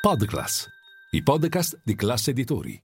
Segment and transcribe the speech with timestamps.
[0.00, 0.66] Podclass,
[1.10, 2.82] i podcast di classe editori.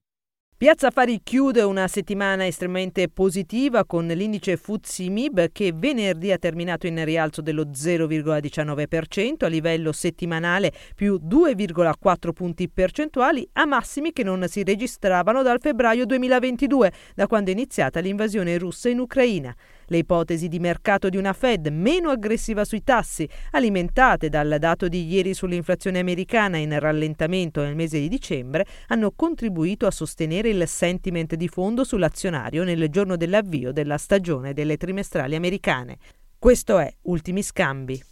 [0.55, 6.87] Piazza Affari chiude una settimana estremamente positiva con l'indice FTSE MIB che venerdì ha terminato
[6.87, 14.47] in rialzo dello 0,19% a livello settimanale più 2,4 punti percentuali a massimi che non
[14.47, 19.57] si registravano dal febbraio 2022, da quando è iniziata l'invasione russa in Ucraina.
[19.87, 25.07] Le ipotesi di mercato di una Fed meno aggressiva sui tassi, alimentate dal dato di
[25.07, 31.35] ieri sull'inflazione americana in rallentamento nel mese di dicembre, hanno contribuito a sostenere il sentiment
[31.35, 35.99] di fondo sull'azionario nel giorno dell'avvio della stagione delle trimestrali americane.
[36.39, 38.03] Questo è Ultimi Scambi.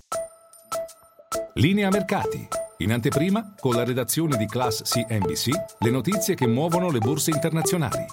[1.54, 2.48] Linea Mercati.
[2.78, 8.04] In anteprima, con la redazione di Class CNBC, le notizie che muovono le borse internazionali.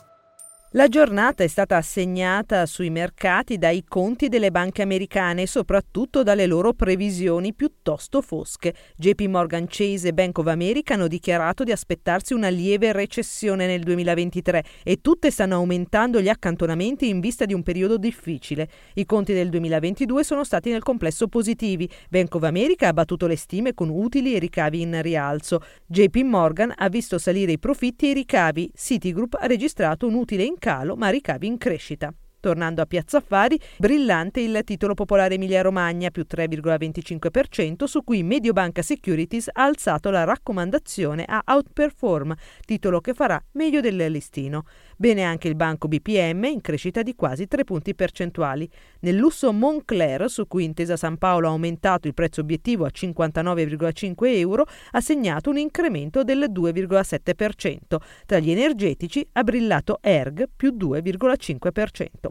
[0.74, 6.46] La giornata è stata assegnata sui mercati dai conti delle banche americane e soprattutto dalle
[6.46, 8.74] loro previsioni piuttosto fosche.
[8.96, 13.82] JP Morgan Chase e Bank of America hanno dichiarato di aspettarsi una lieve recessione nel
[13.82, 18.70] 2023 e tutte stanno aumentando gli accantonamenti in vista di un periodo difficile.
[18.94, 21.90] I conti del 2022 sono stati nel complesso positivi.
[22.10, 25.62] Bank of America ha battuto le stime con utili e ricavi in rialzo.
[25.86, 28.72] JP Morgan ha visto salire i profitti e i ricavi.
[28.74, 32.14] Citigroup ha registrato un utile in calo ma ricavi in crescita.
[32.42, 39.48] Tornando a Piazza Affari, brillante il titolo popolare Emilia-Romagna più 3,25% su cui Mediobanca Securities
[39.54, 42.34] ha alzato la raccomandazione a Outperform,
[42.66, 44.64] titolo che farà meglio del listino.
[44.98, 48.68] Bene anche il banco BPM in crescita di quasi 3 punti percentuali.
[49.02, 54.16] Nel lusso Moncler, su cui Intesa San Paolo ha aumentato il prezzo obiettivo a 59,5
[54.36, 57.98] euro, ha segnato un incremento del 2,7%.
[58.26, 62.31] Tra gli energetici ha brillato Erg più 2,5%.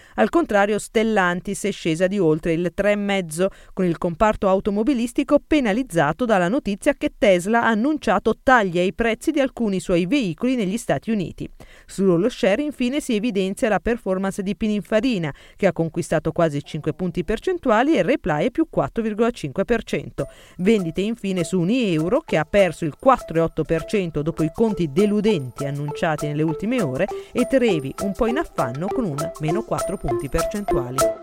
[0.15, 6.47] Al contrario, Stellantis è scesa di oltre il 3,5 con il comparto automobilistico penalizzato dalla
[6.47, 11.49] notizia che Tesla ha annunciato tagli ai prezzi di alcuni suoi veicoli negli Stati Uniti.
[11.85, 17.23] Sullo share infine si evidenzia la performance di Pininfarina che ha conquistato quasi 5 punti
[17.23, 20.23] percentuali e Reply più 4,5%.
[20.57, 26.43] Vendite infine su Unieuro che ha perso il 4,8% dopo i conti deludenti annunciati nelle
[26.43, 31.20] ultime ore e Trevi un po' in affanno con un meno 4 punti percentuali.